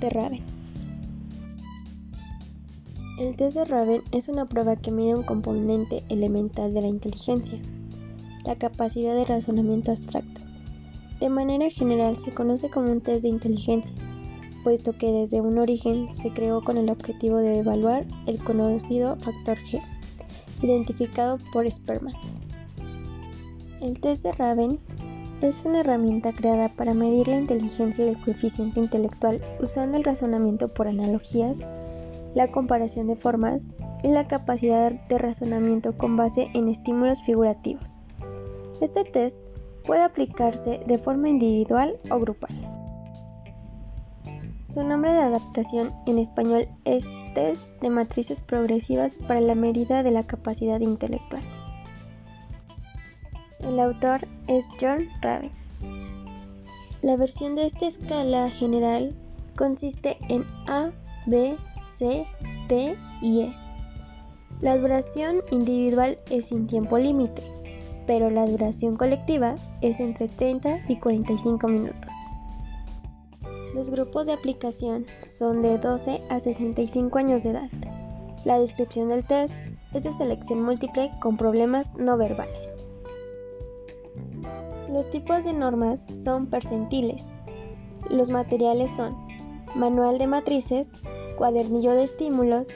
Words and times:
de. 0.00 0.40
El 3.18 3.36
test 3.36 3.56
de 3.56 3.64
Raven 3.64 4.02
es 4.12 4.28
una 4.28 4.44
prueba 4.44 4.76
que 4.76 4.90
mide 4.90 5.14
un 5.14 5.22
componente 5.22 6.04
elemental 6.10 6.74
de 6.74 6.82
la 6.82 6.86
inteligencia, 6.86 7.58
la 8.44 8.56
capacidad 8.56 9.14
de 9.14 9.24
razonamiento 9.24 9.92
abstracto. 9.92 10.42
De 11.20 11.30
manera 11.30 11.70
general 11.70 12.18
se 12.18 12.32
conoce 12.32 12.68
como 12.68 12.92
un 12.92 13.00
test 13.00 13.22
de 13.22 13.30
inteligencia, 13.30 13.94
puesto 14.64 14.92
que 14.92 15.10
desde 15.10 15.40
un 15.40 15.58
origen 15.58 16.12
se 16.12 16.30
creó 16.30 16.62
con 16.62 16.76
el 16.76 16.90
objetivo 16.90 17.38
de 17.38 17.58
evaluar 17.60 18.06
el 18.26 18.42
conocido 18.44 19.16
factor 19.16 19.56
G, 19.58 19.82
identificado 20.62 21.38
por 21.52 21.70
Sperman. 21.70 22.14
El 23.80 23.98
test 24.00 24.24
de 24.24 24.32
Raven 24.32 24.78
es 25.40 25.64
una 25.64 25.80
herramienta 25.80 26.32
creada 26.32 26.68
para 26.68 26.94
medir 26.94 27.28
la 27.28 27.38
inteligencia 27.38 28.04
del 28.04 28.20
coeficiente 28.20 28.80
intelectual 28.80 29.42
usando 29.60 29.96
el 29.96 30.04
razonamiento 30.04 30.68
por 30.68 30.88
analogías, 30.88 31.60
la 32.34 32.48
comparación 32.48 33.06
de 33.06 33.16
formas 33.16 33.68
y 34.02 34.08
la 34.08 34.24
capacidad 34.24 34.92
de 34.92 35.18
razonamiento 35.18 35.96
con 35.96 36.16
base 36.16 36.48
en 36.54 36.68
estímulos 36.68 37.22
figurativos. 37.22 38.00
Este 38.80 39.04
test 39.04 39.38
puede 39.84 40.02
aplicarse 40.02 40.80
de 40.86 40.98
forma 40.98 41.28
individual 41.28 41.96
o 42.10 42.18
grupal. 42.18 42.54
Su 44.64 44.82
nombre 44.84 45.12
de 45.12 45.20
adaptación 45.20 45.92
en 46.06 46.18
español 46.18 46.68
es 46.84 47.08
Test 47.34 47.68
de 47.80 47.88
Matrices 47.88 48.42
Progresivas 48.42 49.16
para 49.16 49.40
la 49.40 49.54
Medida 49.54 50.02
de 50.02 50.10
la 50.10 50.26
Capacidad 50.26 50.80
Intelectual. 50.80 51.42
El 53.66 53.80
autor 53.80 54.28
es 54.46 54.68
John 54.80 55.08
Raven. 55.22 55.50
La 57.02 57.16
versión 57.16 57.56
de 57.56 57.66
esta 57.66 57.86
escala 57.88 58.48
general 58.48 59.12
consiste 59.56 60.18
en 60.28 60.44
A, 60.68 60.92
B, 61.26 61.56
C, 61.82 62.24
D 62.68 62.96
y 63.20 63.40
E. 63.40 63.56
La 64.60 64.78
duración 64.78 65.42
individual 65.50 66.16
es 66.30 66.46
sin 66.46 66.68
tiempo 66.68 66.96
límite, 66.96 67.42
pero 68.06 68.30
la 68.30 68.46
duración 68.46 68.96
colectiva 68.96 69.56
es 69.80 69.98
entre 69.98 70.28
30 70.28 70.84
y 70.88 70.96
45 71.00 71.66
minutos. 71.66 72.14
Los 73.74 73.90
grupos 73.90 74.28
de 74.28 74.32
aplicación 74.32 75.06
son 75.22 75.60
de 75.60 75.78
12 75.78 76.22
a 76.30 76.38
65 76.38 77.18
años 77.18 77.42
de 77.42 77.50
edad. 77.50 77.70
La 78.44 78.60
descripción 78.60 79.08
del 79.08 79.24
test 79.24 79.54
es 79.92 80.04
de 80.04 80.12
selección 80.12 80.62
múltiple 80.62 81.10
con 81.20 81.36
problemas 81.36 81.96
no 81.96 82.16
verbales. 82.16 82.85
Los 84.96 85.10
tipos 85.10 85.44
de 85.44 85.52
normas 85.52 86.06
son 86.24 86.46
percentiles. 86.46 87.26
Los 88.08 88.30
materiales 88.30 88.90
son 88.90 89.14
manual 89.74 90.16
de 90.16 90.26
matrices, 90.26 90.88
cuadernillo 91.36 91.92
de 91.92 92.04
estímulos, 92.04 92.70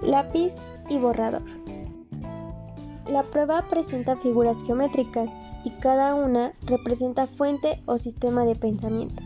lápiz 0.00 0.54
y 0.88 0.98
borrador. 0.98 1.42
La 3.08 3.24
prueba 3.24 3.66
presenta 3.66 4.14
figuras 4.16 4.62
geométricas 4.62 5.32
y 5.64 5.70
cada 5.70 6.14
una 6.14 6.52
representa 6.64 7.26
fuente 7.26 7.82
o 7.86 7.98
sistema 7.98 8.44
de 8.44 8.54
pensamiento. 8.54 9.24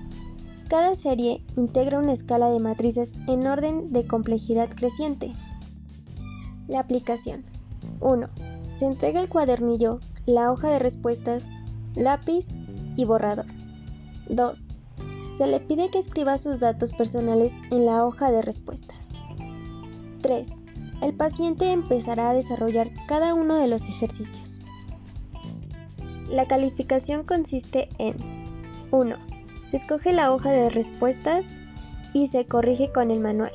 Cada 0.70 0.94
serie 0.94 1.44
integra 1.55 1.98
una 1.98 2.14
escala 2.14 2.48
de 2.48 2.60
matrices 2.60 3.12
en 3.27 3.46
orden 3.46 3.92
de 3.92 4.06
complejidad 4.06 4.70
creciente. 4.70 5.34
La 6.66 6.80
aplicación 6.80 7.44
1. 8.00 8.27
Se 8.77 8.86
entrega 8.86 9.20
el 9.20 9.28
cuadernillo, 9.28 10.00
la 10.24 10.50
hoja 10.50 10.70
de 10.70 10.78
respuestas 10.78 11.50
lápiz 11.98 12.48
y 12.96 13.04
borrador. 13.04 13.46
2. 14.28 14.68
Se 15.36 15.46
le 15.46 15.60
pide 15.60 15.91
que 15.91 15.98
escriba 15.98 16.38
sus 16.38 16.60
datos 16.60 16.92
personales 16.92 17.56
en 17.70 17.86
la 17.86 18.05
hoja 18.05 18.30
de 18.30 18.42
respuestas. 18.42 19.10
3. 20.23 20.50
El 21.02 21.14
paciente 21.14 21.70
empezará 21.70 22.30
a 22.30 22.34
desarrollar 22.34 22.90
cada 23.06 23.34
uno 23.34 23.56
de 23.56 23.68
los 23.68 23.89
ejercicios. 23.89 24.64
La 26.28 26.46
calificación 26.46 27.24
consiste 27.24 27.89
en 27.98 28.17
1. 28.90 29.17
Se 29.68 29.77
escoge 29.77 30.12
la 30.12 30.33
hoja 30.33 30.50
de 30.50 30.70
respuestas 30.70 31.44
y 32.12 32.28
se 32.28 32.46
corrige 32.46 32.92
con 32.92 33.11
el 33.11 33.20
manual. 33.20 33.52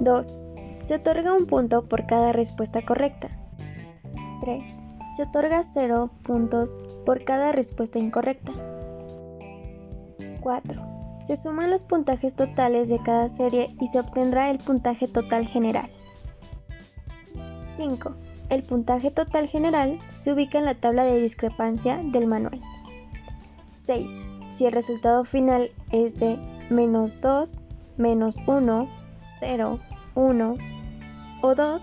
2. 0.00 0.40
Se 0.84 0.96
otorga 0.96 1.32
un 1.32 1.46
punto 1.46 1.84
por 1.88 2.06
cada 2.06 2.32
respuesta 2.32 2.84
correcta. 2.84 3.28
3 4.40 4.82
se 5.12 5.24
otorga 5.24 5.62
0 5.62 6.10
puntos 6.24 6.80
por 7.04 7.24
cada 7.24 7.52
respuesta 7.52 7.98
incorrecta. 7.98 8.52
4. 10.40 10.82
Se 11.24 11.36
suman 11.36 11.70
los 11.70 11.84
puntajes 11.84 12.34
totales 12.34 12.88
de 12.88 13.00
cada 13.00 13.28
serie 13.28 13.76
y 13.80 13.86
se 13.86 14.00
obtendrá 14.00 14.50
el 14.50 14.58
puntaje 14.58 15.06
total 15.06 15.46
general. 15.46 15.88
5. 17.68 18.14
El 18.48 18.62
puntaje 18.64 19.10
total 19.10 19.46
general 19.48 19.98
se 20.10 20.32
ubica 20.32 20.58
en 20.58 20.64
la 20.64 20.74
tabla 20.74 21.04
de 21.04 21.20
discrepancia 21.20 22.00
del 22.02 22.26
manual. 22.26 22.60
6. 23.76 24.18
Si 24.52 24.66
el 24.66 24.72
resultado 24.72 25.24
final 25.24 25.70
es 25.90 26.18
de 26.18 26.38
menos 26.70 27.20
2, 27.20 27.62
menos 27.96 28.36
1, 28.46 28.88
0, 29.20 29.80
1 30.14 30.56
o 31.42 31.54
2, 31.54 31.82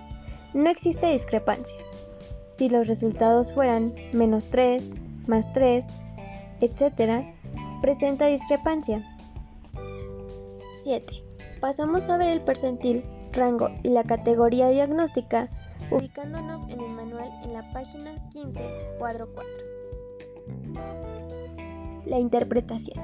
no 0.53 0.69
existe 0.69 1.11
discrepancia 1.11 1.75
si 2.59 2.67
los 2.67 2.89
resultados 2.89 3.53
fueran 3.53 3.95
menos 4.11 4.47
3, 4.47 4.89
más 5.27 5.51
3, 5.53 5.87
etc., 6.59 7.25
presenta 7.81 8.25
discrepancia. 8.25 9.01
7. 10.81 11.23
Pasamos 11.61 12.09
a 12.09 12.17
ver 12.17 12.31
el 12.31 12.41
percentil, 12.41 13.05
rango 13.31 13.69
y 13.81 13.89
la 13.89 14.03
categoría 14.03 14.67
diagnóstica 14.67 15.49
ubicándonos 15.89 16.63
en 16.63 16.81
el 16.81 16.89
manual 16.89 17.31
en 17.43 17.53
la 17.53 17.71
página 17.71 18.11
15, 18.29 18.61
cuadro 18.97 19.29
4. 19.33 19.49
La 22.07 22.19
interpretación. 22.19 23.01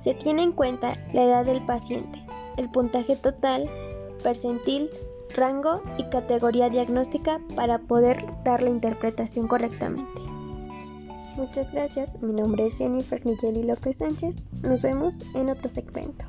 Se 0.00 0.14
tiene 0.14 0.44
en 0.44 0.52
cuenta 0.52 0.94
la 1.12 1.24
edad 1.24 1.44
del 1.44 1.62
paciente, 1.66 2.20
el 2.56 2.70
puntaje 2.70 3.16
total, 3.16 3.68
percentil, 4.22 4.88
rango 5.34 5.82
y 5.98 6.04
categoría 6.04 6.70
diagnóstica 6.70 7.40
para 7.54 7.78
poder 7.78 8.24
dar 8.44 8.62
la 8.62 8.70
interpretación 8.70 9.48
correctamente. 9.48 10.22
Muchas 11.36 11.72
gracias, 11.72 12.20
mi 12.20 12.32
nombre 12.32 12.66
es 12.66 12.78
Jennifer 12.78 13.24
Nigeli 13.24 13.62
López 13.62 13.98
Sánchez, 13.98 14.46
nos 14.62 14.82
vemos 14.82 15.18
en 15.34 15.50
otro 15.50 15.68
segmento. 15.68 16.24